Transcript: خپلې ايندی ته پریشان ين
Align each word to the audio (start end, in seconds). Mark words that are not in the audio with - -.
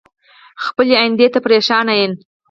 خپلې 0.65 0.93
ايندی 1.01 1.27
ته 1.33 1.39
پریشان 1.45 1.87
ين 2.01 2.11